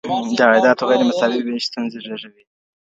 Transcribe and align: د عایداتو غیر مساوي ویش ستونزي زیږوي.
د 0.37 0.39
عایداتو 0.49 0.87
غیر 0.89 1.01
مساوي 1.09 1.41
ویش 1.41 1.63
ستونزي 1.69 1.99
زیږوي. 2.05 2.43